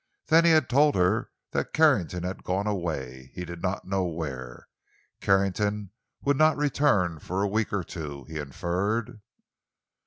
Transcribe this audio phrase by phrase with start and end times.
[0.29, 4.67] Then he had told her that Carrington had gone away—he did not know where.
[5.19, 5.91] Carrington
[6.23, 9.21] would not return for a week or two, he inferred.